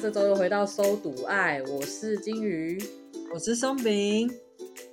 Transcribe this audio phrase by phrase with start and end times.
[0.00, 2.78] 这周又回到搜读爱，我是金鱼，
[3.34, 4.30] 我是松饼。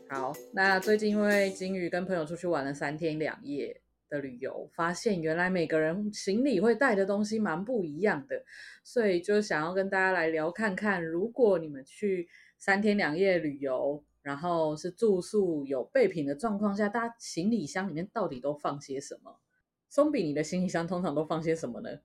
[0.10, 8.44] 好，那最近因为金鱼跟朋友出去玩了三天两夜的旅游，发现原来每个人行李会带的东西蛮不一样的，
[8.84, 12.28] 所以就想要跟大家来聊看看，如果你们去
[12.60, 19.40] 三天两夜旅游，然后是住宿有备品的状况下，大家行李箱里面到底都放些什么？
[19.88, 22.02] 松饼，你的行李箱通常都放些什么呢？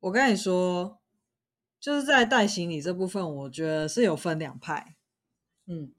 [0.00, 0.96] 我跟你说。
[1.80, 4.96] 就是在带行李这部分，我觉得是有分两派，
[5.66, 5.92] 嗯，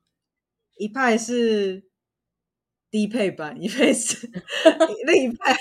[0.78, 1.84] 一派是
[2.92, 4.28] 低配版，一派是
[5.08, 5.58] 另一派，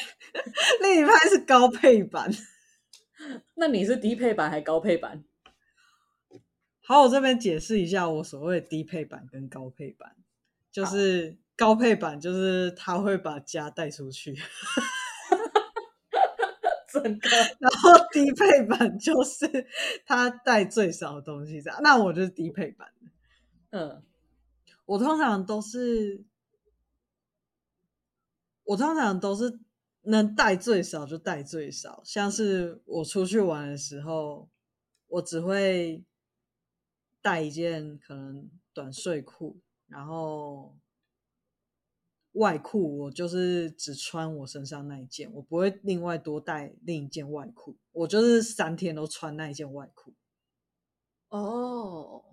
[0.82, 2.30] 另一派是高配版。
[3.56, 5.24] 那你是低配版还是高配版？
[6.82, 10.16] 好，我这边解释一下我所谓低配版跟高配版，
[10.70, 14.36] 就是高配版就是他会把家带出去。
[17.02, 19.66] 整个，然后低配版就是
[20.04, 21.80] 他带最少的东西，这样。
[21.82, 23.10] 那我就是低配版的。
[23.70, 24.02] 嗯，
[24.84, 26.24] 我通常都是，
[28.64, 29.60] 我通常都是
[30.02, 32.02] 能带最少就带最少。
[32.04, 34.48] 像是我出去玩的时候，
[35.06, 36.04] 我只会
[37.22, 40.76] 带一件可能短睡裤，然后。
[42.32, 47.76] 外裤我就是只穿我身上那一件，我不会另外多带另一件外裤。
[47.92, 50.14] 我就是三天都穿那一件外裤。
[51.28, 52.24] 哦，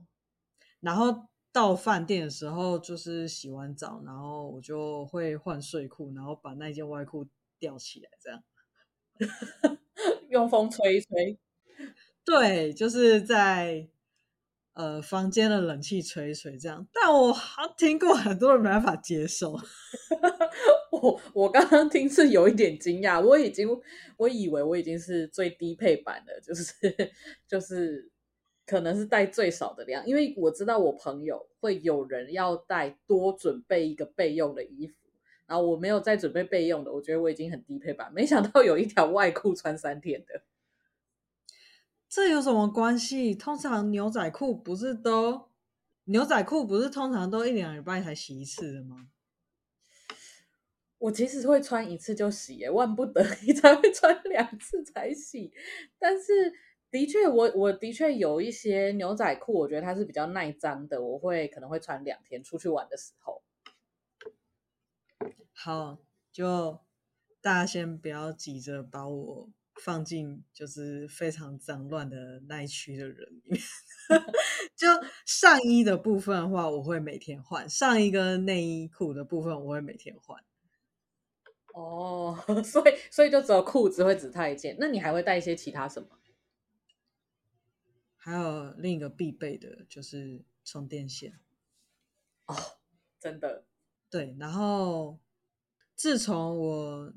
[0.80, 7.28] 然后到饭店的时候，就是洗完澡，然后我就会换睡裤，然后把那件外裤
[7.58, 8.44] 吊起来，这样
[10.30, 11.40] 用风吹一吹。
[12.24, 13.90] 对，就是在。
[14.78, 17.36] 呃，房间的冷气吹一吹这样，但我
[17.76, 19.54] 听过很多人没办法接受。
[20.94, 23.68] 我我刚刚听是有一点惊讶，我已经
[24.18, 26.74] 我以为我已经是最低配版的，就是
[27.50, 28.12] 就是
[28.68, 34.94] 可能是带最少的量，因为我知道我朋友会有人要带多准备一个备用的衣服，
[35.48, 40.44] 然后我没有再准备备用的，我觉得我已经很低配版，没想到有一条外裤穿三天的。
[42.10, 43.36] 这有什么关系？
[43.36, 45.50] 通常牛仔裤不是都
[46.06, 49.10] 牛仔裤不是通常都一两礼拜才洗一次的吗？
[51.00, 55.52] 我其实会穿一次就洗，耶，万不得 已才会穿两次才洗。
[56.00, 56.52] 但是
[56.90, 63.44] 的确，我我的确有一些牛仔裤，我觉得它是比较耐脏的，我会可能会穿两天出去玩的时候。
[65.54, 66.00] 好，
[66.32, 66.80] 就
[67.42, 69.50] 大家先不要急着把我。
[69.84, 73.62] 放进就是非常脏乱的那一区的人里面，
[74.76, 74.88] 就
[75.26, 80.44] 上衣的部分的话，我会每天换；上衣跟内衣裤的部分，我会每天换。
[81.74, 86.10] 哦， 所以所以就只有裤子会只带一件，那你还会带一些其他什么？
[88.16, 91.40] 还有另一个必备的就是充电线。
[92.48, 92.56] 哦，
[93.20, 93.64] 真的？
[94.10, 94.36] 对。
[94.40, 95.20] 然后
[95.96, 97.14] 自从我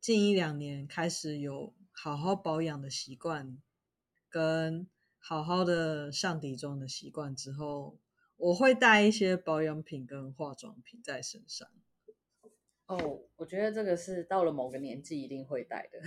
[0.00, 1.74] 近一两年开始有。
[2.02, 3.58] 好好保养的习惯，
[4.30, 4.88] 跟
[5.18, 7.98] 好好的上底妆的习惯之后，
[8.38, 11.68] 我会带一些保养品跟化妆品在身上。
[12.86, 16.00] 哦，我觉得这个是到了某个年纪一定会带的。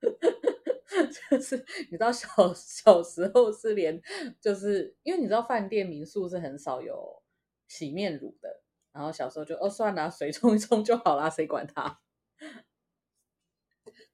[1.30, 4.00] 就是你知道小小时候是连，
[4.40, 7.22] 就是因为你知道饭店民宿是很少有
[7.68, 12.00] 洗面乳的，然后小时候就哦算了，水 冲一冲就好啦，谁管它？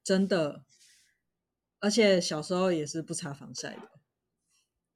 [0.03, 0.65] 真的。
[1.79, 3.89] 而且小时候也是不擦防晒的。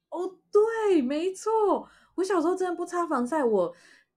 [0.10, 3.44] 哦，对，没错，我小时候真的不擦防晒。
[3.44, 3.76] 我，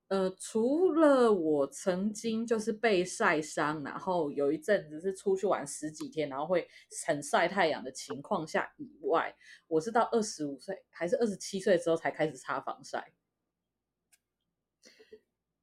[0.09, 6.69] 呃，除了我曾经就是被晒伤，然后有一阵子是出去玩十几天，然后会
[7.07, 9.35] 很晒太阳的情况下以外，
[9.69, 13.13] 我是到二十五岁还是二十七岁之后才开始擦防晒。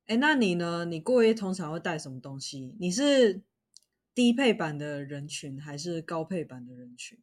[0.08, 0.84] 哎，那你呢？
[0.86, 2.76] 你过夜通常会带什么东西？
[2.80, 3.42] 你是
[4.16, 7.20] 低配版的人群还是高配版的人群？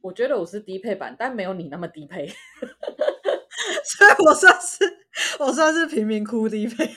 [0.00, 2.26] 我觉得我是低配版，但没有你那么低配，
[3.84, 5.06] 所以我算是
[5.38, 6.90] 我算是贫民窟低配。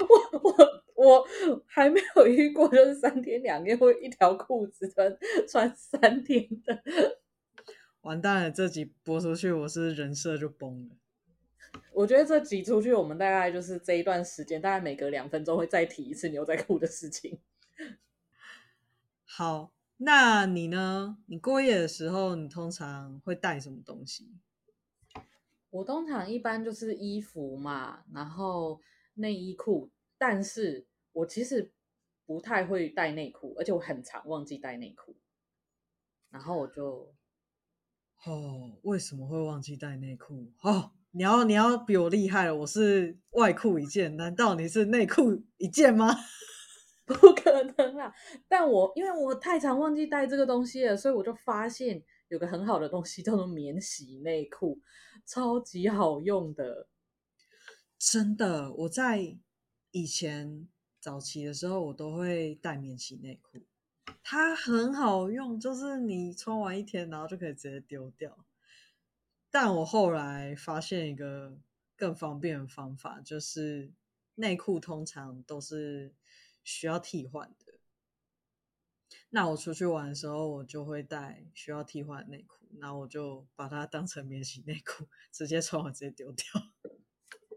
[0.00, 0.50] 我我
[0.96, 5.16] 我还没有遇过，就是三天两夜会一条裤子穿
[5.48, 6.82] 穿三天的。
[8.00, 10.96] 完蛋了，这集播出去，我是人设就崩了。
[11.92, 17.38] 我觉得这挤出去，我们大概就是这一段时间，大概每隔两分钟会再提一次牛仔裤的事情。
[19.24, 21.18] 好，那你呢？
[21.26, 24.30] 你过夜的时候，你通常会带什么东西？
[25.70, 28.80] 我通常一般就是衣服嘛，然后
[29.14, 31.72] 内衣裤，但是我其实
[32.26, 35.16] 不太会带内裤，而且我很常忘记带内裤，
[36.30, 37.14] 然后我就，
[38.24, 40.52] 哦，为什么会忘记带内裤？
[40.60, 40.92] 哦。
[41.14, 46.08] 你要你要比我厉害了，我是外裤一件，难道你是内裤一件吗？
[47.04, 48.10] 不可能啊！
[48.48, 54.80] 但我因为我太常忘记带这个东西了，所以我就发现有个很好的东西叫做免洗内裤，
[55.26, 56.88] 超级好用的。
[57.98, 59.36] 真的，我在
[59.90, 60.66] 以前
[60.98, 63.58] 早期的时候，我都会带免洗内裤，
[64.22, 68.46] 它很好用，就是你穿完一天，然后就可以直接丢掉。
[69.52, 71.58] 但我后来发现一个
[71.94, 73.92] 更方便的方法，就是
[74.36, 76.14] 内裤通常都是
[76.64, 77.74] 需要替换的。
[79.28, 86.46] 那我出去玩的时候，我就会带需要替换内裤，那我就把它当成免洗内裤， 直接穿完直接丢掉。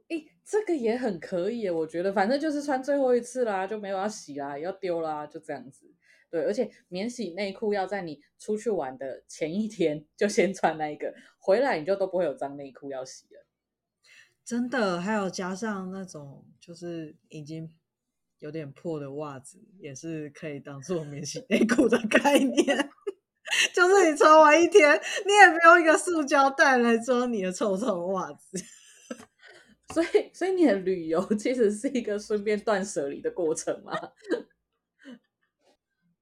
[0.09, 5.94] 诶，这个也很可以，我觉得反正就是穿最后一次啦，就没有要洗啦，要丢啦，就这样子。
[6.35, 13.45] 对，而且免洗内裤要在你出去玩的前一天就先穿那一个，回来你就都不会有脏内裤要洗了。
[14.43, 17.73] 真的，还有加上那种就是已经
[18.39, 22.89] 有点破的袜子，也是可以当做免洗内裤的概念。
[23.73, 24.93] 就是你穿完一天，
[25.25, 28.57] 你也不用一个塑胶袋来装你的臭臭的袜子。
[29.93, 33.93] 所以，所以你的旅游其实是一个顺便断舍离的过程嘛。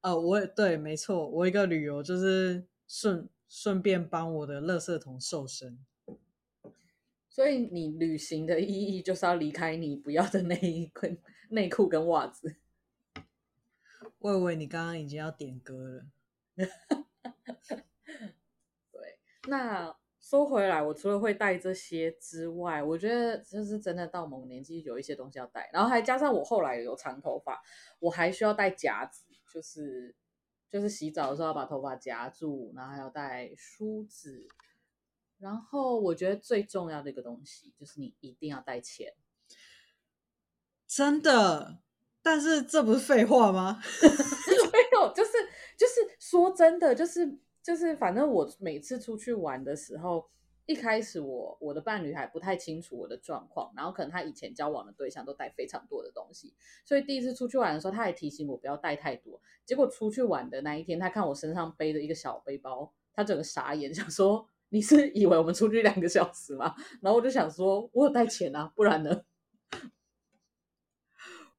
[0.04, 5.80] 哦，我也对，没错，我一个旅游就是顺顺便帮我的垃圾桶瘦身，
[7.30, 11.18] 所以你旅行的意义就是要离开你不要的内衣跟
[11.52, 12.58] 内裤跟袜子。
[14.20, 16.06] 我以为你刚刚已经要点歌了。
[18.92, 19.18] 对，
[19.48, 27.62] 那说回来，我除了会带这些之外，我觉得就是真的到某个年纪有一些东西要带，然后还加上我后来有长头发，
[28.00, 29.24] 我还需要带夹子。
[29.54, 30.16] 就是
[30.70, 34.48] 就是洗澡的时候要把头发夹住，然后还要带梳子，
[35.38, 39.14] 然后我觉得最重要的一个东西就是你一定要带钱，
[40.88, 41.80] 真的？
[42.22, 43.82] 但是这不是废话吗？
[44.02, 45.32] 没有，就是
[45.78, 50.30] 就是说真的，就是就是反正我每次出去玩的时候。
[50.66, 56.54] 一开始我我的伴侣还不太清楚我的状况，然后可能他以前交往的对象都带非常多的东西，
[56.86, 59.42] 所以第一次出去玩的时候，他还提醒我不要带太多。
[59.66, 66.74] 结果出去玩的那一天，他看我身上背着一个小背包，他整个傻眼， 想说你是以为我们出去两个小时吗？
[67.02, 69.26] 然后我就想说，我有带钱啊，不然呢？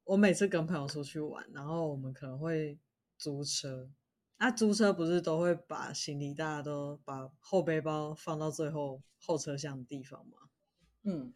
[0.05, 2.79] 我每次跟朋友出去玩，然后我们可能会
[3.19, 3.91] 租车。
[4.45, 10.37] 那、啊、租车不是都会把行李大家都把后背包放到最后后车厢的地方吗？
[11.05, 11.33] 嗯，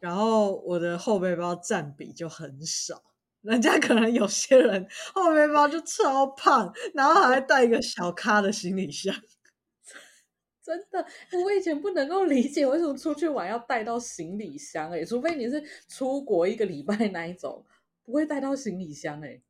[0.00, 3.04] 然后我的后背包占比就很少，
[3.42, 9.14] 人家可能有些人后背包就超胖，然后还会带一个小咖的行李箱。
[10.60, 11.06] 真的，
[11.44, 17.64] 我以前不能够理解为什么出去玩要带到行李箱，哎，除非你是出国一个礼拜那一种，
[18.02, 19.40] 不会带到行李箱，哎。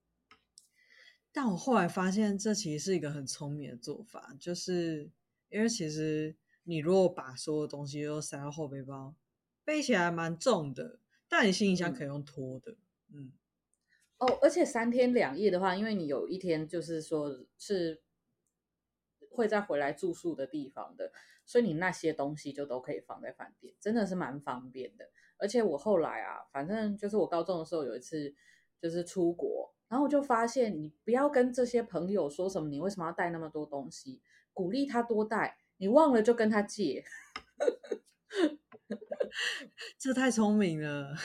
[1.33, 5.11] 但我后来发现，这其实是一个很聪明的做法，就是
[5.49, 9.15] 因为其实你如果把所有东西都塞到后背包，
[9.65, 12.73] 背起来蛮重的，但你行李箱可以用拖的，
[13.09, 13.25] 嗯。
[13.25, 13.33] 嗯
[14.19, 18.03] 哦，而且三天两夜的话，因为你有一天就是说是
[19.31, 21.11] 会再回来住宿的地方的，
[21.47, 25.09] 所以你那些东西就都可以放在饭店，真的是蛮方便的。
[25.39, 28.35] 而且我后来啊，反正就是我高中的时候有一次
[28.79, 29.75] 就是出国。
[29.91, 34.21] 然后我就发现，你不要跟这些朋友说什么，你为什么要带那么多东西？
[34.55, 37.05] 鼓励他多带，你忘了就跟他借。
[39.99, 41.15] 这太聪明了。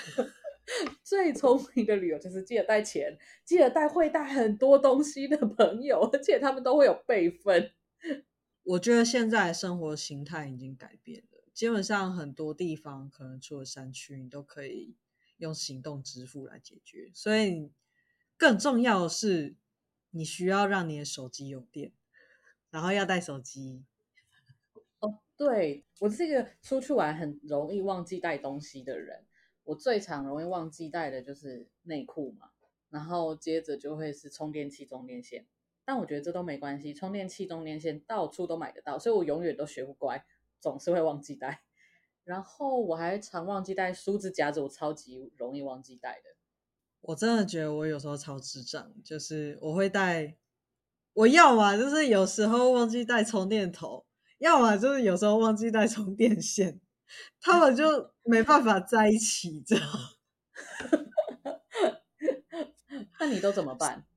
[1.03, 7.71] 最聪明的理由就是记得带钱，记得带会带很多东西的朋友，而且他们都会有备份。
[8.63, 14.95] 我觉得现在生活形态已经改变了，基本上很多地方可能除了山区，你都可以
[15.37, 17.11] 用行动支付来解决。
[17.13, 17.71] 所以
[18.37, 19.55] 更重要的是，
[20.11, 21.93] 你需要让你的手机有电，
[22.69, 23.85] 然后要带手机。
[24.99, 29.25] 哦，对，我是一个出去玩很容易忘记带东西的人。
[29.63, 32.51] 我最常容易忘记带的就是内裤嘛，
[32.89, 35.47] 然后接着就会是充电器、充电线。
[35.83, 40.25] 但我觉得这都没关系，充电器、充电线到处都买得到，所以我永远都学不乖，
[40.59, 41.63] 总是会忘记带。
[42.23, 46.34] 然后我还常忘记带梳子夹子，我超级容易忘记带的。
[47.07, 50.35] 我真的觉得我有时候超智障，就是我会带，
[51.13, 54.07] 我要么就是有时候忘记带充电头，
[54.39, 56.81] 要么就是有时候忘记带充电线，
[57.39, 59.85] 他们就没办法在一起，知道。
[63.19, 64.07] 那你都怎么办？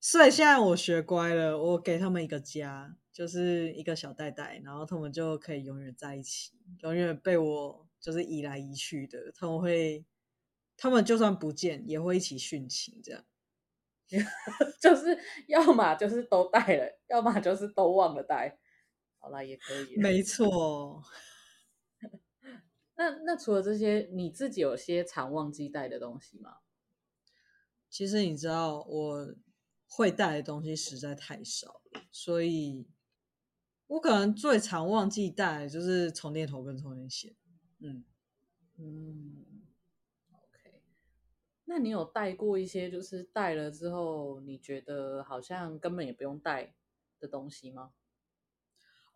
[0.00, 10.04] 所以现在我学乖了，我给他们一个家，就是一个小袋袋，然后他们就可以永远在一起，永远被我就是移来移去的，他们会。
[10.78, 13.24] 他们就算不见，也会一起殉情，这样，
[14.80, 15.18] 就是
[15.48, 18.58] 要么就是都带了，要么就是都忘了带。
[19.18, 19.96] 好啦，也可以。
[19.96, 21.02] 没错。
[22.94, 26.58] 那那除了这些，你自己有些常忘记带的东西吗？
[27.90, 29.34] 其实你知道，我
[29.88, 32.88] 会带的东西实在太少了，所以
[33.88, 37.34] 我可能最常忘记带的就是充电头跟充电线。
[37.80, 38.04] 嗯
[38.78, 39.57] 嗯。
[41.70, 46.74] 那你有带过一些，就是带了之后你觉得好像根本也不用带
[47.20, 47.92] 的东西吗？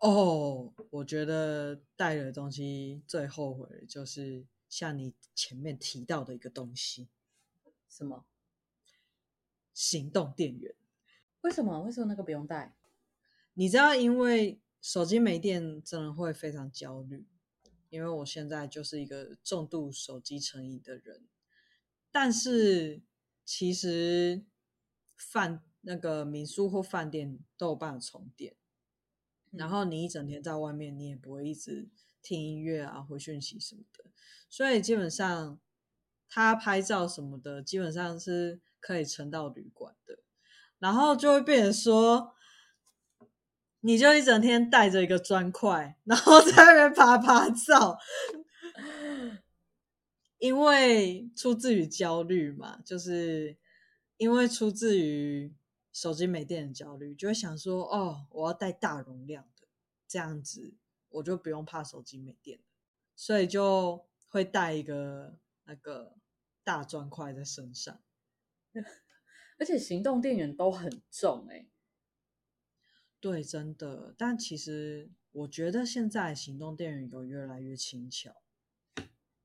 [0.01, 7.09] 哦，我觉得带了东西最后悔的就是像你前面提到的一个东西，
[7.89, 8.27] 什么？
[9.73, 10.75] 行动电源。
[11.41, 11.81] 为什么？
[11.81, 12.77] 为什么那个不用带？
[13.55, 17.25] 你知道，因为手机没电真的会非常焦虑，
[17.89, 21.27] 因为我现在就是一个重度手机成瘾的人。
[22.13, 23.03] 但是
[23.45, 24.45] 其实
[25.17, 28.55] 饭那个民宿或饭店都有办法充电，
[29.51, 31.89] 然后你一整天在外面，你也不会一直
[32.21, 34.11] 听音乐啊、回讯息什么的，
[34.51, 35.59] 所以基本上
[36.29, 40.19] 他拍照什么的，基本上是可以撑到旅馆的，
[40.79, 42.35] 然后就会变成说，
[43.81, 47.99] 你就一整天带着一个砖块，然后在那边拍拍照。
[50.43, 53.57] 因为出自于焦虑嘛，就是
[54.17, 55.55] 因为出自于
[55.93, 59.69] 手机没电的焦虑，就会想说，哦，我要带大容量的，
[60.09, 60.75] 这样子
[61.11, 62.65] 我就不用怕手机没电了，
[63.15, 66.17] 所以就会带一个那个
[66.65, 68.03] 大砖块在身上，
[69.61, 71.71] 而且行动电源都很重哎、欸，
[73.21, 78.42] 对，真的，但其实我觉得现在行动电源有越来越轻巧。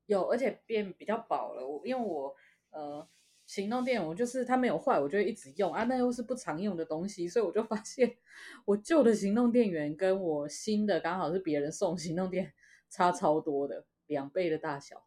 [0.08, 1.66] 有，而且变比较薄了。
[1.66, 2.34] 我因为我
[2.70, 3.06] 呃，
[3.44, 5.84] 行动电源我就是它没有坏，我就一直用啊。
[5.84, 8.16] 那又是不常用的东西，所以我就发现
[8.64, 12.54] 我旧的行动电源跟我新的刚好是别人送行动电
[12.88, 15.06] 差超多的，两倍的大小。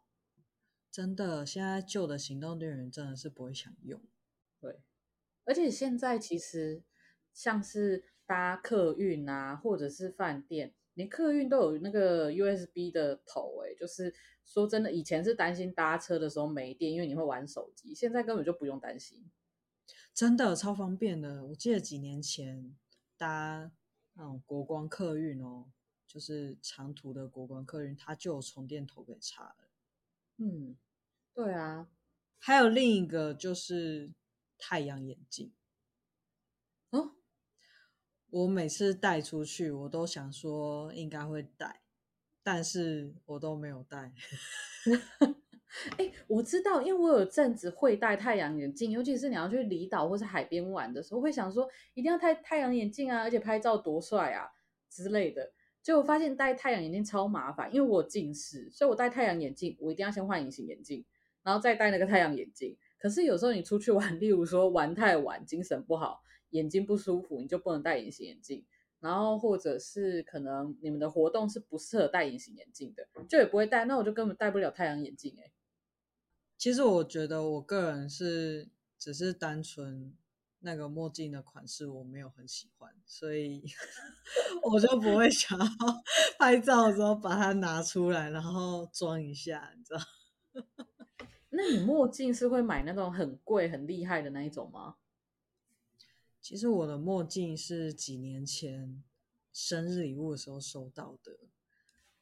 [0.90, 4.00] 真的，现在旧的行动电源真的是不会想用。
[4.60, 4.80] 对，
[5.44, 6.84] 而且现在其实
[7.34, 10.74] 像是搭客运啊，或者是饭店。
[10.94, 19.30] 连客运都有那个 USB 的头诶，就是说真的，以前是担心搭车的时候没电，因为你会玩手机，现在根本就不用担心，
[20.14, 21.44] 真的超方便的。
[21.46, 22.76] 我记得几年前
[23.16, 23.72] 搭
[24.14, 25.72] 那种国光客运哦，
[26.06, 29.70] 就是长途的国光客运，它就有充电头给插了。
[30.38, 30.76] 嗯，
[31.34, 31.88] 对啊，
[32.38, 34.12] 还有另一个就是
[34.58, 35.52] 太阳眼镜。
[38.32, 41.82] 我每次带出去，我都想说应该会带，
[42.42, 44.10] 但是我都没有带。
[45.98, 54.48] 哎、欸，我知道，因为我有阵子会戴太阳眼镜，尤其是你要去离岛或是海边玩的时候，会想说一定要戴太阳眼镜啊，而且拍照多帅啊
[54.88, 55.52] 之类的。
[55.82, 61.04] 结果发现戴太阳眼镜超麻烦，因为我近视，所以我戴太阳眼镜，我一定要先换隐形眼镜，
[61.42, 62.78] 然后再戴那个太阳眼镜。
[62.98, 66.22] 可是有时候你出去玩， 例如说玩太晚，精神不好。
[66.52, 68.64] 眼睛不舒服，你就不能戴隐形眼镜。
[69.00, 73.84] 然后或者是可能你们的活动是不适合戴隐形眼镜的，就也不会戴。
[73.86, 75.52] 那我就根本戴不了太阳眼镜哎。
[76.56, 80.14] 其实我觉得我个人是只是单纯
[80.60, 83.64] 那个墨镜的款式我没有很喜欢，所以
[84.62, 85.66] 我就不会想要
[86.38, 90.00] 拍照的时候把它拿出来然后装一下，你知道？
[91.50, 94.94] 那你墨镜是会买那种很贵很厉害的那一种吗？
[96.42, 99.00] 其实我的墨镜是几年前
[99.52, 101.38] 生日礼物的时候收到的。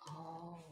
[0.06, 0.62] 哦，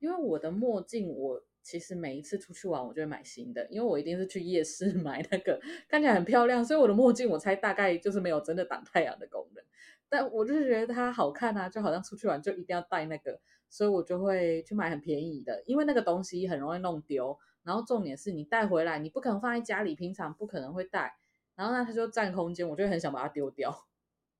[0.00, 9.64] 因为我的墨镜我其实每一次出去玩，我就会买新的，因为我一定是去夜市 买那个看起来很漂亮，所以我的墨镜我猜大概就是没有真的挡太阳的功能，
[10.08, 13.40] 但我就是觉得它好看啊，就好像出去玩就一定要戴那个，
[13.70, 21.14] 所以我就会去买很便宜的，因为那个东西很容易弄丢，然后重点是你带回来，你不可能放在家里，平常不可能会带，
[21.62, 23.86] 然后呢它就占空间，我就很想把它丢掉。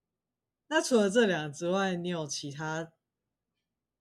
[0.67, 2.93] 那除了这两之外，你有其他？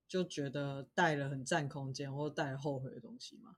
[0.07, 3.55] 就觉得带了很占空间，或带了后悔的东西吗？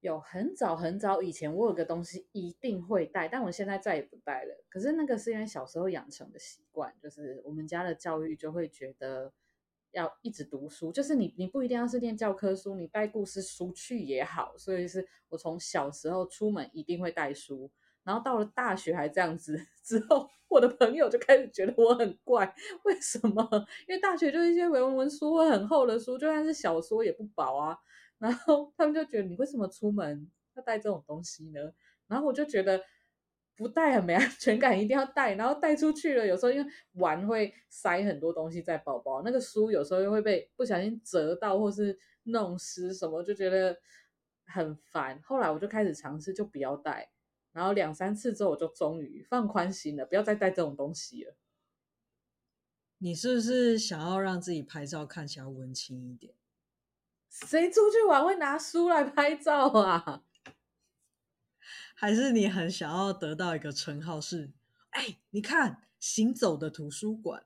[0.00, 4.64] 有，很早很早以前，我有个东西一定会带，但我现在再也不带了。
[4.68, 9.32] 可是那个是因为小时候养成的习惯，就是我们家的教育就会觉得
[9.90, 14.56] 要一直读书，就是你你不一定要是念教科书，你带故事书去也好。
[14.56, 17.72] 所以是我从小时候出门一定会带书。
[18.04, 22.54] 然后到了大学还这样子之后，我的朋友就开始觉得我很怪，
[22.84, 23.48] 为什么？
[23.86, 27.76] 因为大学就一些文文书会，很厚的书，就算是小说也不薄啊。
[28.18, 31.60] 然后他们就觉得你为什么出门要带这种东西呢？
[32.06, 32.82] 然后我就觉得
[33.56, 35.34] 不带很没安全感，一定要带。
[35.34, 43.76] 然后带出去了，有时候因为玩会塞很多东西在包包，那个书有时候又会被不小心折到或是弄湿什么，就觉得
[44.46, 45.20] 很烦。
[45.22, 47.08] 后来我就开始尝试，就不要带。
[47.52, 51.34] 然后两三次之后，我就终于放宽心了，不要再带这种东西了。
[52.98, 56.34] 你是不是想要让自己拍照看起来文青一点？
[57.28, 60.24] 谁出去玩会拿书来拍照啊？
[61.96, 64.52] 还是你很想要得到一个称号是？
[64.90, 67.44] 哎，你看，行走的图书馆。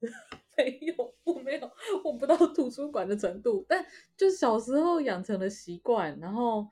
[0.56, 1.70] 没有，我没有，
[2.04, 6.68] 我不到图书馆的程度，但就小时候养成了习惯，然后。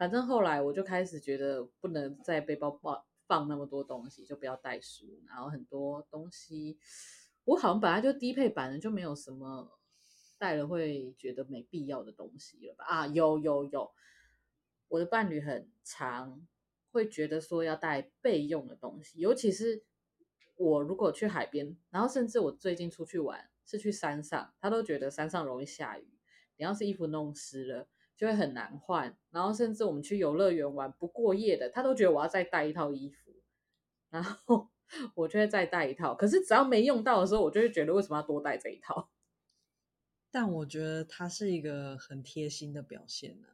[0.00, 5.22] 反正后来我就开始觉得不能在背包放放那么多东西，就不要带书。
[5.26, 6.78] 然后很多东西，
[7.44, 9.78] 我好像本来就低配版的，就没有什么
[10.38, 12.84] 带了会觉得没必要的东西了吧？
[12.86, 13.90] 啊，有有有，
[14.88, 16.48] 我的伴侣很长
[16.92, 19.84] 会觉得说要带备用的东西，尤其是
[20.56, 26.08] 我如果去海边，然后甚至我最近出去玩是去山上，他都觉得山上容易下雨，
[26.56, 27.86] 你要是衣服弄湿了。
[28.20, 33.32] 就会很难换，然后甚至我们去游乐园玩不过夜的，他都觉得我要再带一套衣服，
[34.10, 34.68] 然后
[35.14, 36.14] 我就会再带一套。
[36.14, 39.08] 可是只要没用到的时候，我就会觉得为什么要多带这一套？
[40.30, 43.48] 但我觉得他是一个很贴心的表现呢、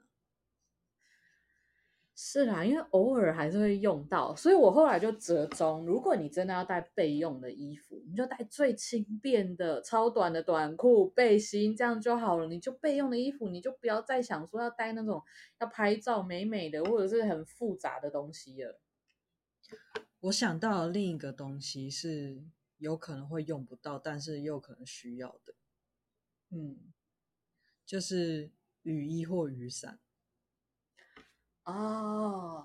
[2.18, 5.84] 是啦，因为偶尔还是会用到，所以我后来就折中。
[5.84, 12.46] 如果你真的要带备用的衣服，你就带最轻便的、超短的短裤、背心，这样就好了。
[12.46, 15.22] 你就备用的衣服，你就不要再想说要带那种
[15.60, 18.80] 要拍照美美的，或者是很复杂的东西了。
[20.20, 22.42] 我想到了另一个东西是
[22.78, 25.54] 有可能会用不到，但是又可能需要的，
[26.48, 26.78] 嗯，
[27.84, 28.50] 就是
[28.84, 29.98] 雨衣或雨伞。
[31.66, 32.64] 哦，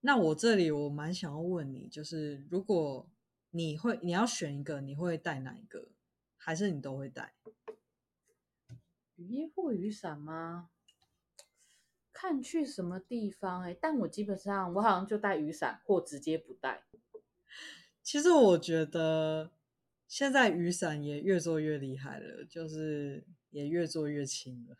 [0.00, 3.10] 那我这里我蛮想要问你，就是如果
[3.50, 5.88] 你会你要选一个，你会带哪一个？
[6.36, 7.34] 还是你都会带？
[9.16, 10.70] 雨衣或雨伞吗？
[12.12, 16.84] 看去什么地方哎、欸，但我基本上我好像就带雨伞，或直接不带。
[18.04, 19.50] 其实我觉得
[20.06, 24.76] 现在雨伞也越做越厉害了，就是也越做越轻了，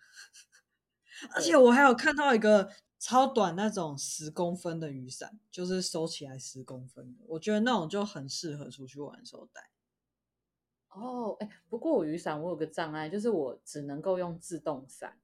[1.35, 2.71] 而且我还有看到一个。
[3.01, 9.71] 超短那种十公分的雨伞，就是收起来十公分的，我觉得那种就很适合出去玩的时候带。
[10.91, 15.19] 哦，哎，不过我雨伞我有个障碍，就是我只能够用自动伞，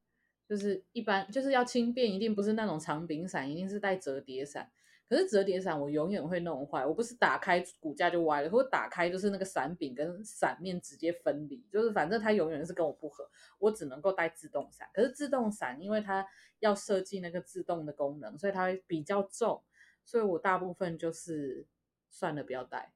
[0.49, 4.73] 就是一般就是要轻便，一定不是那种长柄伞，一定是带折叠伞。
[5.09, 14.89] 可是折叠伞我永远会弄坏，我不是打开骨架就歪了，或打开就是那个伞柄跟伞面直接分离，就是反正它永远是跟我不合，我只能够带自动伞。
[14.93, 16.27] 可是自动伞因为它
[16.59, 19.63] 要设计那个自动的功能，所以它会比较重，
[20.05, 21.67] 所以我大部分就是
[22.11, 22.93] 算了，不要带。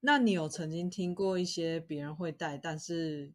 [0.00, 3.32] 那你有曾经听过一些别人会带，但是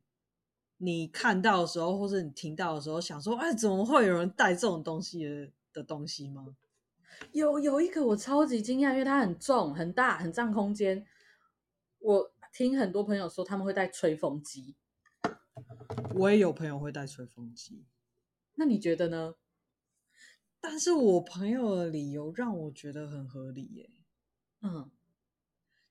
[0.77, 5.51] 你看到的时候，或者你听到的时候，想说，哎，怎么会有人带这种东西的？
[5.77, 6.57] 的东西吗？
[7.31, 11.05] 有有一个我超级惊讶，因为它很重、很大、很占空间。
[11.99, 14.75] 我听很多朋友说他们会带吹风机，
[16.15, 17.85] 我也有朋友会带吹风机。
[18.55, 19.35] 那你觉得呢？
[20.59, 23.89] 但是我朋友的理由让我觉得很合理耶。
[24.61, 24.91] 嗯，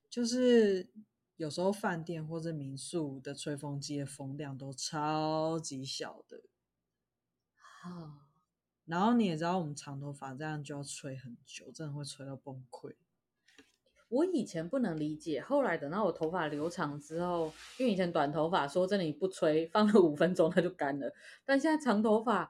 [0.09, 0.89] 就是
[1.37, 6.41] 有时候饭店或者民宿的吹风机的风量都超级小的。
[7.55, 8.26] 好。
[8.87, 12.95] 然后你也知道，我们长头发这样就要吹很久，真的会吹到崩溃。
[14.09, 21.13] 我以前不能理解，后来等到我头发留长之后，因为以前短头发，说真的你不吹，放了五分钟它就干了。
[21.43, 22.49] 但现在长头发，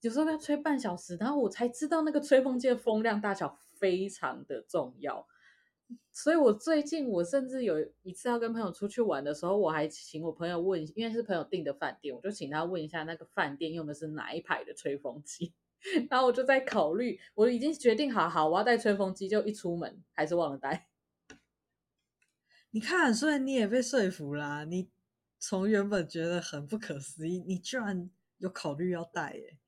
[0.00, 5.28] 有时候要吹半小时，然后我才知道那个吹风机的风量大小非常的重要。
[6.12, 15.54] 所以我最近我甚至有一次要跟朋友出去玩的时候，我还请我朋友问，因为是朋友订的饭店，我就请他问一下那个饭店用的是哪一排的吹风机。
[16.10, 20.88] 然后我就在考虑，我已经决定好好我要带吹风机，就一出门还是忘了带。
[22.70, 24.64] 你看，所以你也被说服啦。
[24.64, 24.90] 你
[25.38, 29.58] 从原本觉得很不可思议，你居然有考虑要带耶。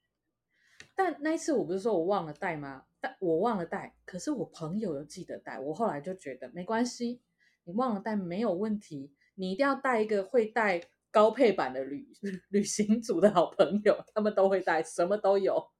[0.94, 2.84] 但那一次我不是说我忘了带吗？
[3.00, 5.58] 但我忘了带，可是我朋友有记得带。
[5.58, 7.22] 我后来就觉得没关系，
[7.64, 9.12] 你忘了带没有问题。
[9.36, 12.06] 你一定要带一个会带高配版的旅
[12.50, 15.70] 旅行组的好朋友，他们都会带，什么都有。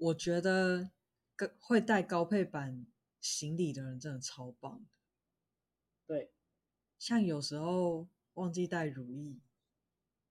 [0.00, 0.90] 我觉得
[1.58, 2.86] 会带高配版
[3.20, 4.82] 行李的人真的超棒。
[6.06, 6.32] 对，
[6.98, 9.42] 像有时候忘记带如意，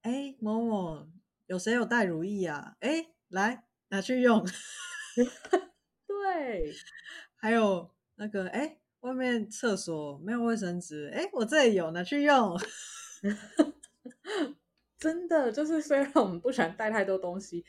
[0.01, 1.07] 哎，某某，
[1.45, 2.77] 有谁有带如意啊？
[2.79, 4.43] 哎，来拿去用。
[6.07, 6.73] 对，
[7.37, 12.59] 还有那个，哎，外面厕所没有卫生纸，哎，我这里有，拿去用。
[14.97, 17.63] 真的，就是虽然我们不喜欢带太多东西，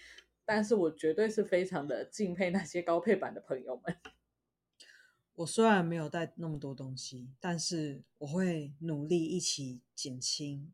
[0.52, 3.96] 但是我绝对是非常的敬佩那些高配版的朋友们。
[5.36, 10.72] 我虽然没有带那么多东西，但是我会努力一起减轻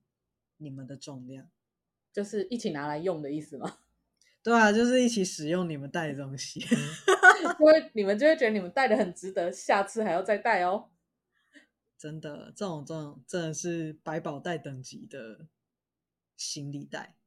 [0.57, 1.51] 你们的重量，
[2.11, 3.81] 就是一起拿来用的意思吗？
[4.43, 6.61] 对啊，就是一起使用你们带的东西，
[7.61, 10.89] 因为你们就会觉得你们带的很值得，下次还要再带哦。
[11.99, 15.47] 真的，这种这种真的是百宝袋等级的
[16.35, 17.19] 行李袋。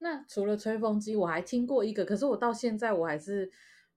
[0.00, 3.50] 那除了吹风机，我还听过一个，可是我到现在我还是。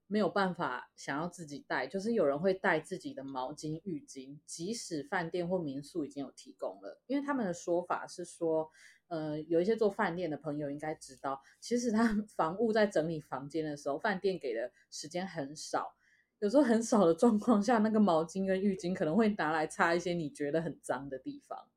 [0.06, 8.70] 没有办法想要自己带，就是有人会带自己的毛巾、浴巾，即使饭店或民宿已经有提供了，因为他们的说法是说，
[9.08, 15.96] 呃，有一些做饭店的朋友应该知道，其实他 房务在整理房间的时候，饭店给的时间很少，
[16.39, 21.70] 有时候很少的状况下，那个毛巾跟浴巾可能会拿来擦一些你觉得很脏的地方。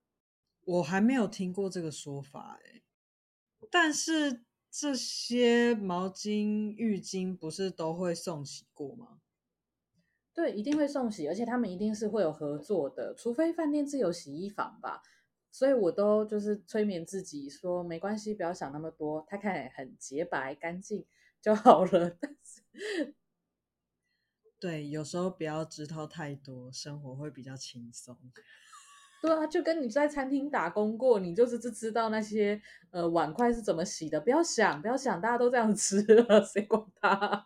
[0.65, 2.83] 我还没有听过这个说法欸，
[3.71, 4.45] 但是。
[4.79, 9.23] 这些毛巾、浴巾不是都会送洗过吗？
[10.35, 15.01] 对，一定会送洗，而且他们一定是会有合作的，除非饭店自有洗衣房吧。
[15.51, 21.07] 所以我都就是催眠自己说，没关系，不要想那么多，它看起来很洁白干净
[21.41, 22.11] 就好了。
[22.21, 23.15] 但是，
[24.61, 28.15] 对，有时候不要知道太多，生活会比较轻松。
[29.27, 32.61] 对啊，就跟你在餐厅打工过，你就是只知道那些
[32.91, 34.21] 呃碗筷是怎么洗的。
[34.21, 37.45] 不要想，不要想，大家都这样吃了，谁管他？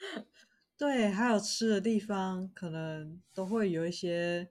[0.78, 4.48] 对，还有吃的地方，可能都会有一些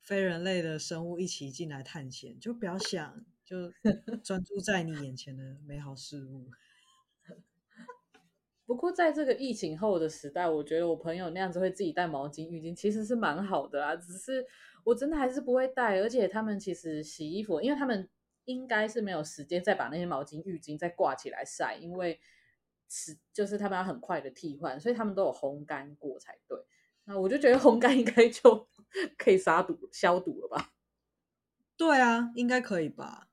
[0.00, 2.40] 非人类的生物一起进来探险。
[2.40, 3.70] 就不要想，就
[4.24, 6.50] 专注在你眼前的美好事物。
[8.66, 13.96] 不过，在这个疫情后的时代，我觉得我朋友那样子会自己带毛巾、浴巾，其实是蛮好的啦。
[13.96, 14.46] 只是。
[14.86, 18.08] 我真的还是不会带，而且他们其实洗衣服，因为他们
[18.44, 22.20] 应该是没有时间再把那些毛巾、浴巾再挂起来晒，因为
[22.88, 26.56] 是就是他们要很快的替换，所以他们都有烘干过才对。
[27.02, 28.68] 那我就觉得烘干应该就
[29.18, 30.70] 可以杀毒消毒了吧？
[31.76, 33.26] 对啊，应该可以吧？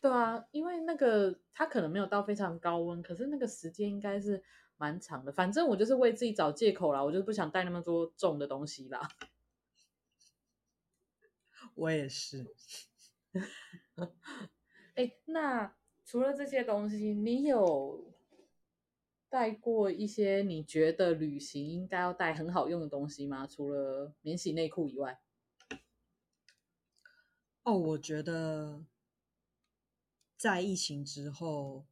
[0.00, 4.42] 对啊，因为那个它可能没有到非常高温，可是那个时间应该是
[4.76, 5.30] 蛮长的。
[5.32, 9.08] 反正我就是为自己找借口啦，我就是不想带那么多重的东西啦。
[11.74, 12.54] 我也是。
[14.94, 18.12] 哎，那除了这些东西，你有
[19.28, 23.46] 带过一些你觉得旅行应该要带很好用的东西吗？
[23.46, 25.20] 除了免洗内裤以外？
[27.62, 28.82] 哦，我觉得
[30.40, 31.84] 在疫情之后，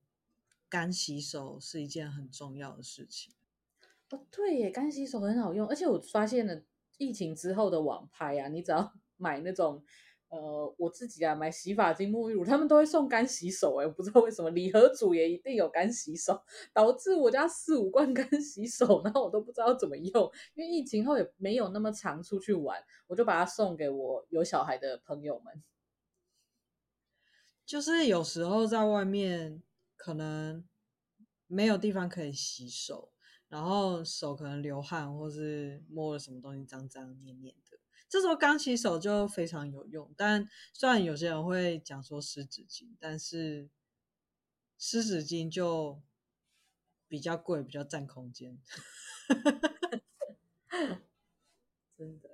[0.71, 3.35] 干洗手是一件很重要的事情。
[4.09, 6.63] 哦，对耶，干洗手很好用，而且我发现了
[6.97, 8.91] 疫情之后的网拍啊，你只要。
[9.21, 9.83] 买那种，
[10.29, 16.41] 呃，我自己啊，买洗发精、沐浴乳，他们都会送干洗手，哎，我不知道为什么礼盒组也一定有干洗手，
[16.73, 25.63] 导致我家四五罐干洗手，然后我都不知道怎么用，因为疫情后也没有那么常出去玩，我就把它送给我有小孩的朋友们。
[27.69, 29.63] 就是有时候在外面
[29.95, 30.65] 可能
[31.47, 33.13] 没有地方可以洗手，
[33.47, 37.79] 然后手可能流汗，或是摸了什么东西脏脏黏黏的。
[38.09, 43.69] 这时候干洗手就非常有用，但虽然有些人会讲说湿纸巾，但是
[44.79, 46.01] 湿纸巾就
[47.07, 48.59] 比较贵，比较占空间。
[51.99, 52.28] 真的。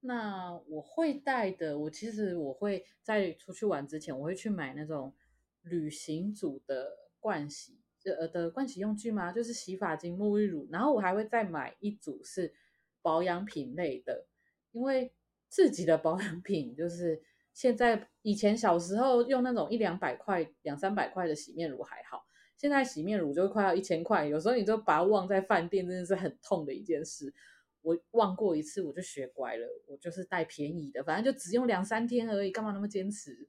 [0.00, 5.14] 那我会带的，我其实我会在出去玩之前，我会去买那种
[5.62, 9.30] 旅行组的盥洗，呃的盥洗用具吗？
[9.30, 12.54] 就是洗发精、沐浴乳，然后我还会再买一组是
[13.02, 14.26] 保养品类的，
[14.72, 15.12] 因为
[15.48, 22.24] 自己的保养品就是现在以前小时候用那种一两百块、两三百块的洗面乳还好，
[22.56, 27.34] 现在洗面乳就快要一千块，有时候你就把它忘在饭店，真的是很痛的一件事。
[27.82, 29.66] 我忘过一次，我就学乖了。
[29.86, 33.48] 我就是带便宜的，反正就只用两三天而已，干嘛那么坚持？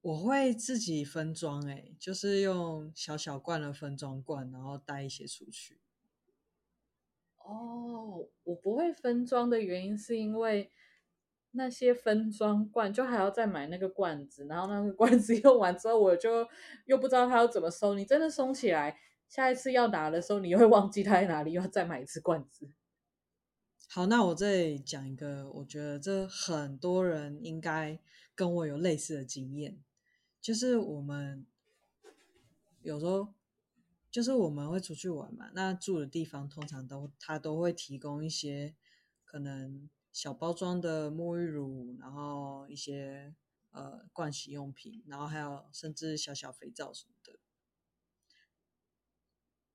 [0.00, 5.80] 我会自己分装，哎，就是用小小罐的分装罐，然后带一些出去。
[7.38, 10.70] 哦，我不会分装的原因是因为
[11.50, 16.46] 那些分装罐就还要再买那个罐子，然后那个罐子 用完之后，我就
[16.84, 17.94] 又不知道它要怎么收。
[17.94, 18.96] 你真的收起来，
[19.28, 22.70] 下一次要拿的时候，你又会忘记它在哪里，又要再买一次罐子。
[23.90, 27.98] 好，那我这里讲一个，我觉得这很多人应该
[28.34, 29.82] 跟我有类似的经验，
[30.42, 31.46] 就是我们
[32.82, 33.32] 有时候
[34.10, 38.76] 就是我们会出去玩嘛，那住的地方通常都他都会提供一些
[39.24, 43.34] 可能小包装的沐浴乳，然后一些
[43.70, 47.38] 呃盥洗用品，然后还有甚至小小肥皂什么的，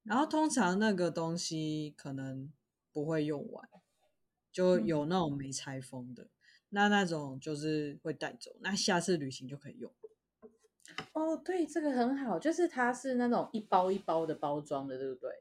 [0.04, 2.54] 然后通常那个东西可能
[2.92, 3.68] 不会用完。
[4.54, 6.30] 就有那种没拆封的，嗯、
[6.70, 9.92] 那那种就是会带走，那下次旅行就可以用。
[11.14, 15.32] 哦，对，这个很好，就是它是那种一包一包的包装的，对不对？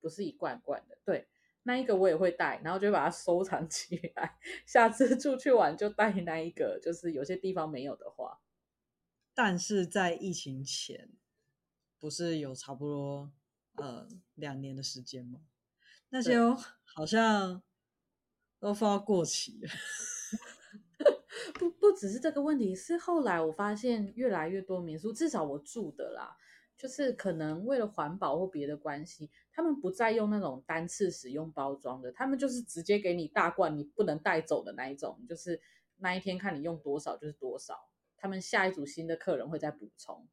[0.00, 0.96] 不是一罐罐的。
[1.04, 1.28] 对，
[1.64, 8.40] 那一个我也会带，然后就把它收藏 起来，下次出去玩就带那一个，就是有些地方没有的话。
[9.34, 11.10] 但是在疫情前，
[11.98, 13.32] 不是有差不多
[13.76, 15.40] 呃两年的时间吗？
[16.08, 16.38] 那些
[16.84, 17.62] 好像。
[18.62, 19.68] 都放到过期了，
[21.58, 26.36] 不不只是这个问题，是后来我发现越来越多民宿，至少我住的啦，
[26.78, 35.60] 就是可能为了环保或别的关系，他们不再用那种单次使用包装的，他们就是直接给你大罐，你不能带走的那一种，就是
[35.96, 37.74] 那一天看你用多少就是多少，
[38.16, 40.28] 他们下一组新的客人会再补充，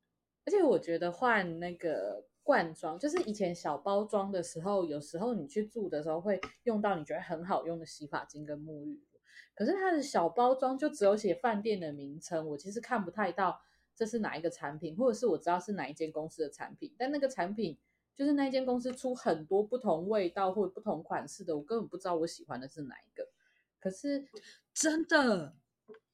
[0.46, 2.29] 而且我觉得换那个。
[2.50, 9.20] 罐装就是以前小包装的时候，有时候你去住的时候会用到你觉得很好用的洗发精跟沐浴露，
[9.54, 13.62] 可是它的小包装就只有写饭店的名称，我其实看不太到
[13.96, 17.78] 这是哪一个产品，或者是我知道是哪一间公司的产品，但那个产品
[18.16, 23.30] 就是那间公司出很多不同味道或者不同款式的，我根本不知道我喜欢的是哪一个。
[23.80, 24.28] 可是
[24.74, 25.54] 真的，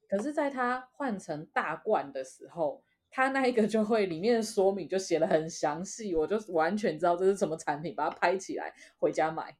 [0.09, 2.83] 可是在它换成大罐的时候。
[3.15, 9.57] 他那一个就会里面的说明就写的很详细，我就完全知道这是什么产品，把它拍起来回家买。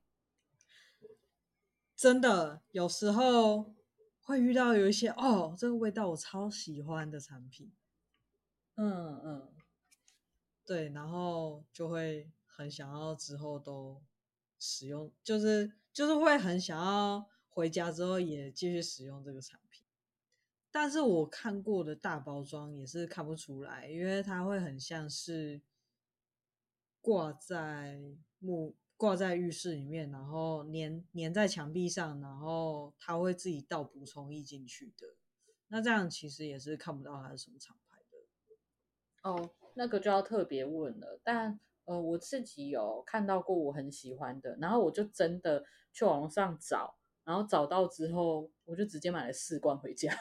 [1.96, 3.74] 真的，有时候
[4.24, 7.72] 会遇到有一些哦，这个味道我超喜欢的产品。
[8.76, 9.48] 嗯嗯，
[10.66, 14.04] 对，然后就会很想要之后都
[14.60, 19.65] 使用，就是就是会很想要回家之后也继续使用这个产品。
[20.76, 25.62] 但是我看过的大包装也是看不出来，因为它会很像是
[27.00, 27.98] 挂在
[28.40, 35.16] 木挂在浴室里面，然后粘粘在墙壁上，然后它会自己倒补充液进去的。
[35.70, 39.30] 那这样其实也是看不到它是什么厂牌的。
[39.30, 41.22] 哦，那个就要特别问了。
[41.24, 50.14] 但呃，我自己有看到过我很喜欢的，然后我就真的去网上找，然后找到之后，我就直接买了四罐回家。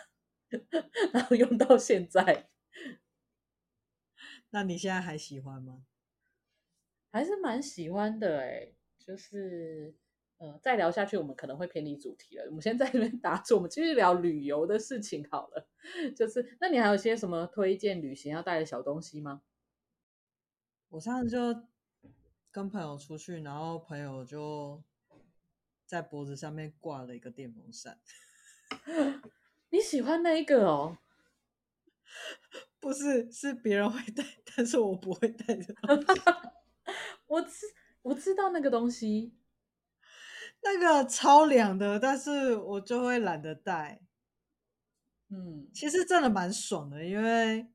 [1.13, 2.49] 然后用到现在，
[4.51, 5.85] 那你现在还喜欢吗？
[7.11, 9.95] 还是蛮喜欢的哎，就是
[10.39, 12.45] 呃，再聊下去我们可能会偏离主题了。
[12.47, 15.69] 我们先在这边打住，我们继续聊旅游的事情好了。
[16.17, 19.43] 就是，那你还有些什么推荐旅行要带的小东西吗？
[20.89, 21.69] 我上次就
[22.51, 24.83] 跟朋友出去，然后朋友就
[25.87, 28.01] 在脖子上面挂了一个电风扇。
[29.75, 30.99] 你喜欢那一个哦？
[32.79, 35.75] 不是，是别人会带，但是我不会带的。
[37.27, 37.67] 我知
[38.03, 39.35] 我知道那个东西，
[40.63, 44.01] 那个超凉的，但是我就会懒得带。
[45.31, 47.67] 嗯，其实真的蛮爽的，因为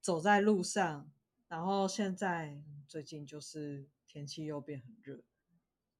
[0.00, 1.08] 走在路上，
[1.46, 5.22] 然后现在最近就是天气又变很热，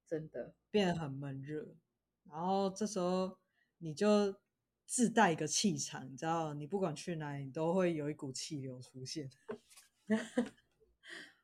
[0.05, 1.77] 真的变得很闷热，
[2.25, 3.39] 然后这时候
[3.79, 4.35] 你就。
[4.87, 9.29] 自带一个气场，你知道，你不管去哪里，你都会有一股气流出现。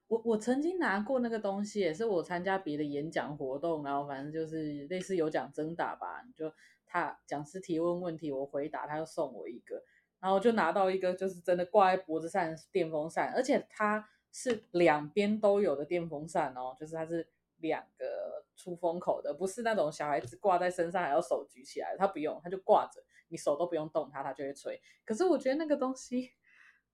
[0.07, 6.53] 我我曾经拿过那个东西，也是我参加别的演讲活动，然后反正就是类似有奖征答吧，就
[6.87, 9.83] 他讲师提问问题，我回答，他就送我一个，
[10.21, 17.27] 然后就拿到一个就是真的挂在脖子上的电风扇，而且它是两边都有的电风扇哦，就是它是
[17.57, 23.03] 两个出风口的，不是那种小孩子挂在身上还要手举起来，它不用，它就挂着，
[23.33, 24.81] 你手都不用动它，它就会吹。
[25.05, 26.31] 可是我觉得那个东西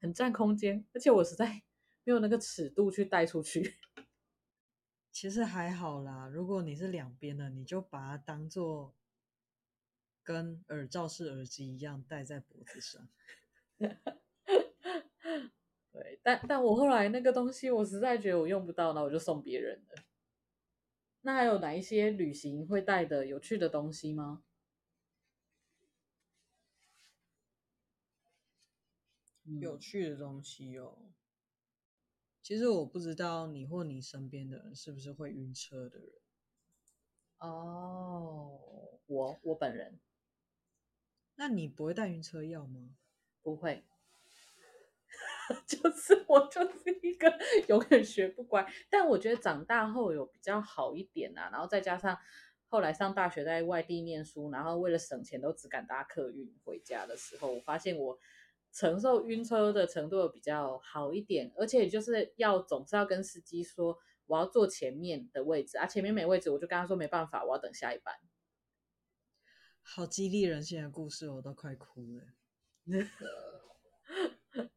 [0.01, 1.65] 很占空间，而且我实在。
[2.05, 3.75] 没有那个尺度去带出去，
[5.13, 6.27] 其实还好啦。
[6.27, 8.95] 如果你是两边的，你就把它当做
[10.23, 13.07] 跟耳罩式耳机一样戴在脖子上。
[15.93, 20.03] 对，但但我后来那个东西，我实在觉得我用不到，那我就送别人了。
[21.21, 24.45] 那还有哪一些旅行会带的有趣的东西吗？
[29.61, 30.99] 有趣的东西哦。
[32.43, 36.13] 其实我不知道你或你身边的人是不是会晕车的人。
[37.39, 40.01] 哦，我我本人。
[41.37, 42.97] 那你不会带晕车药吗？
[43.43, 43.85] 不会，
[45.67, 47.31] 就是我就是一个
[47.69, 48.67] 永远学不乖。
[48.91, 52.19] 但我觉得长大后有比较好一点啊，然后再加上
[52.69, 58.19] 后来上大学在外地念书，然后为了省钱都只敢搭客运回家的时候，我发现我。
[58.73, 68.15] 承受晕车的程度比较好一点，而且就是要总是要跟司机说我要坐前面的位置啊，前面没位置，我就跟他说没办法，我要等下一班。
[69.83, 72.25] 好激励人心的故事，我都快哭了。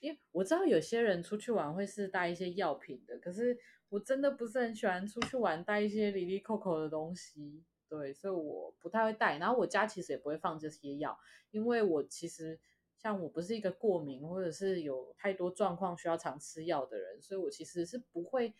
[0.00, 3.58] 因为我知道有些人出去玩会是带一些药品的，可是
[3.90, 7.62] 我真的不是很喜欢出去玩带一些里里扣扣的东西。
[7.90, 11.18] 对，所以我不太会带，然后我家其实也不会放这些药，
[11.50, 12.60] 因为我其实
[12.96, 18.54] 像我不是一个过敏或者是有太多状况需要常吃药的人，所以我其实是不会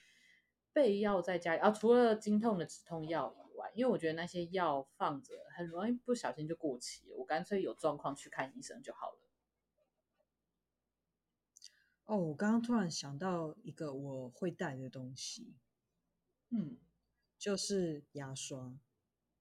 [0.72, 9.18] 备药在家里啊，除了经痛的止痛药以外，因为我觉得那些药放着很容易不小心就过期，我干脆有状况去看医生就好了。
[12.06, 15.54] 哦，我刚刚突然想到一个我会带的东西，
[16.48, 16.76] 嗯，
[17.38, 18.74] 就是牙刷。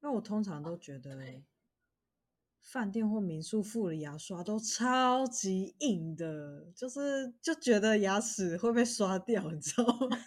[0.02, 1.44] 那我通常都觉得，
[2.62, 10.18] 饭店或民宿附的牙刷都超级硬的，就是就觉得牙齿会被刷掉，你知道吗？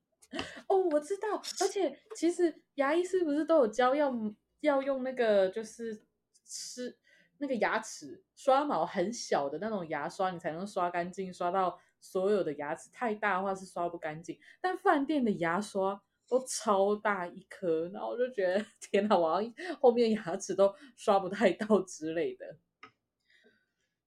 [0.68, 4.12] 哦，我知道，而且其实牙医是不是都有教要
[4.60, 6.02] 要用那个就是
[6.44, 6.98] 吃
[7.38, 14.38] 那个牙齿刷毛很小的那种牙刷，你才能刷干净，刷到所有的牙齿，太大的话是刷不干净。
[14.60, 16.02] 但饭店的牙刷。
[16.32, 22.56] 都超大一颗，然后我就觉得 天哪，我要后面牙齿都刷不太到之类的。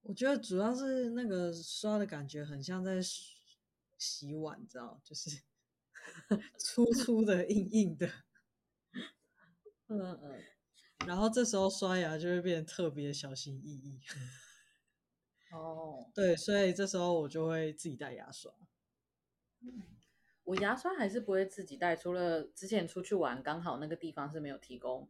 [0.01, 2.99] 我觉得主要是那个刷的感觉很像在
[3.99, 5.29] 洗碗，你知道，就是
[6.57, 8.09] 粗 粗的、硬硬的。
[9.87, 10.43] 嗯嗯。
[11.05, 13.99] 然后这时候刷牙就会变得特别小心翼翼。
[15.51, 16.09] 哦。
[16.15, 18.51] 对，所以这时候我就会自己带牙刷。
[20.45, 25.09] 我牙刷还是不会自己带，除了之前出去玩，刚好那个地方是没有提供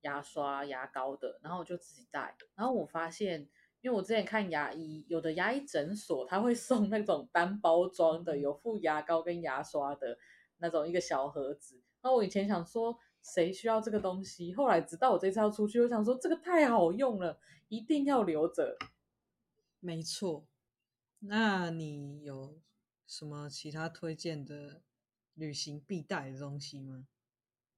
[0.00, 2.34] 牙刷、牙膏的，然后我就自己带。
[2.54, 3.46] 然后我发现，
[3.82, 10.18] 因为我之前看牙医，有的牙医诊所他会送那种单包装的，有附牙膏跟牙刷的
[10.56, 11.82] 那种一个小盒子。
[12.02, 14.54] 那我以前想说，谁需要这个东西？
[14.54, 17.38] 后来直到我这次要出去，我想说这个太好用了，
[17.68, 18.78] 一定要留着。
[19.78, 20.46] 没错，
[21.18, 22.58] 那你有？
[23.10, 24.82] 什么其他推荐的
[25.34, 27.08] 旅行必带的东西吗？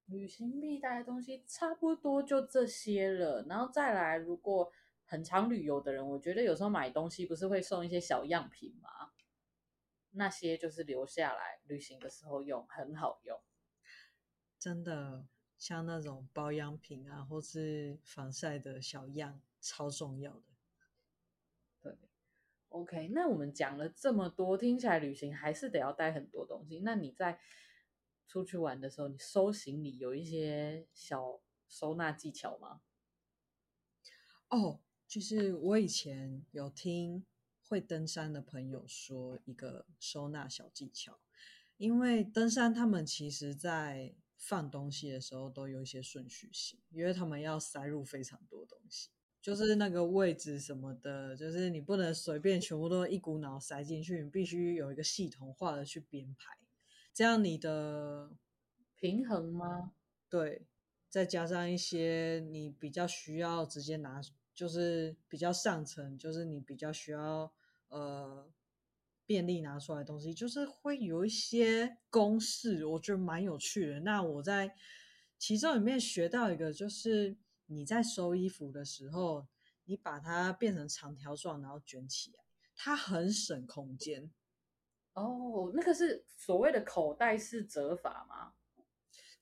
[0.04, 4.70] 旅行必带的东西差不多就这些了，然后再来，如果
[5.06, 8.90] 很常旅游的人，我觉得有时候买东西不是会送一些小样品吗？
[10.10, 13.40] 那些就是留下来旅行的时候用，很好用。
[14.58, 20.51] 真的，像那种保养品啊，或是防晒的小样，超重要的。
[22.72, 26.80] OK，那我们讲了这么多，听起来旅行还是得要带很多东西。
[26.80, 27.38] 那你在
[28.26, 32.80] 出去玩的时候，你收行李有一些小收纳技巧吗？
[34.48, 37.26] 哦，就是我以前有听
[37.60, 41.20] 会登山的朋友说一个收纳小技巧，
[41.76, 49.10] 因为登山他们其实在放东西的时候都有一些顺序性，因为他们要塞入非常多东西。
[49.42, 56.56] 就是那个位置什么的，就是你不能随便全部都一股脑塞进去，你必须有一个系统化的去编排，
[57.12, 58.30] 这样你的
[58.94, 59.94] 平衡吗？
[60.28, 60.62] 对，
[61.08, 64.20] 再加上一些你比较需要直接拿，
[64.54, 67.52] 就是比较上层，就是你比较需要
[67.88, 68.48] 呃
[69.26, 74.00] 便利拿出来的东西，就是会有一些公式，我觉得蛮有趣的。
[74.00, 74.72] 那我在
[75.36, 77.36] 其中里面学到一个，就是
[77.72, 79.46] 你在收衣服的时候，
[79.84, 82.44] 你把它变成长条状，然后卷起来，
[82.76, 84.30] 它很省空间。
[85.14, 88.54] 哦，那个是所谓的口袋式折法吗？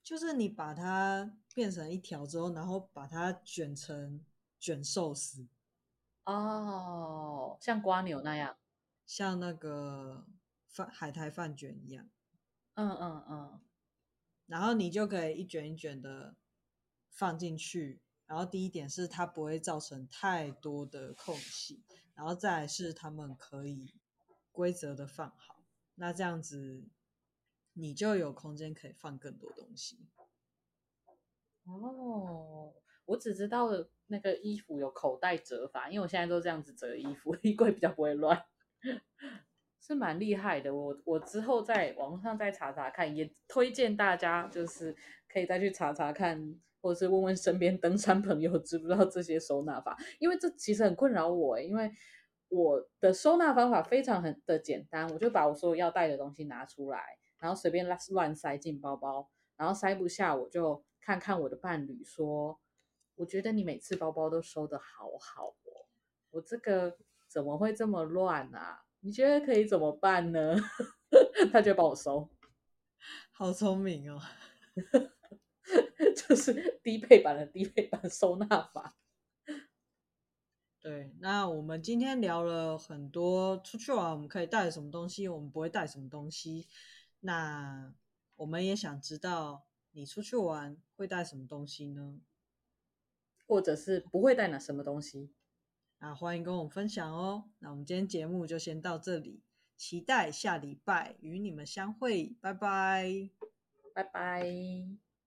[0.02, 4.24] 就是你把它变成一条之后，然后把它卷成
[4.58, 5.46] 卷寿司。
[6.24, 8.56] 哦，像瓜牛那样，
[9.06, 10.26] 像那个
[10.66, 12.08] 饭海苔饭卷一样。
[12.74, 13.60] 嗯嗯嗯。
[14.46, 16.34] 然后你就可以一卷一卷的
[17.10, 18.00] 放进去。
[18.30, 21.82] 然后第一点是它不会造成太多的空隙，
[22.14, 23.92] 然后再来是他们可以
[24.52, 25.64] 规则的放好。
[25.96, 26.84] 那这样子，
[27.72, 30.06] 你就有空间可以放更多东西。
[31.64, 32.72] 哦，
[33.04, 33.68] 我只知道
[34.06, 38.44] 那个衣服有口袋折法，因为我现在都这样子折衣服，衣柜比较不会乱，
[39.80, 40.72] 是蛮厉害的。
[40.72, 44.96] 我我之后在网上再查查看，也推荐大家就是
[45.28, 51.90] 可以再去查查看，或者是问问身边登山朋友知不知道这些收纳法，因为这其实很困扰我，因为。
[52.52, 57.00] 我的收纳方法非常很的简单，我就把我所有要带的东西拿出来，
[57.38, 62.58] 然后随便乱乱塞进包包，然后塞不下我就看看我的伴侣说，
[63.14, 65.86] 我觉得你每次包包都收得好好哦，
[66.32, 66.96] 我这个
[67.28, 68.82] 怎么会这么乱啊？
[68.98, 70.56] 你觉得可以怎么办呢？
[71.52, 72.28] 他就帮我收，
[73.30, 74.20] 好聪明哦，
[76.16, 78.96] 就是低配版的低配版收纳法。
[80.80, 86.68] 对，那我们今天聊了很多出去玩我们可以带什么东西，我们不会带什么东西。
[87.20, 87.92] 那
[88.36, 92.18] 我们也想知道你出去玩会带什么东西呢？
[93.46, 95.34] 或者是不会带哪什么东西？
[95.98, 97.50] 那欢迎跟我们分享哦。
[97.58, 99.42] 那我们今天节目就先到这里，
[99.76, 103.28] 期待下礼拜与你们相会，拜拜，
[103.92, 105.09] 拜拜。